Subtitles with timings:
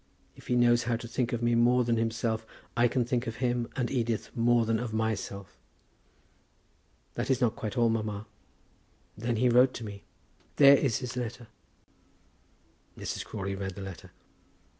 [0.35, 2.43] If he knows how to think of me more than himself,
[2.75, 5.55] I can think of him and Edith more than of myself.
[7.13, 8.25] That is not quite all, mamma.
[9.15, 10.01] Then he wrote to me.
[10.55, 11.49] There is his letter."
[12.97, 13.23] Mrs.
[13.23, 14.09] Crawley read the letter.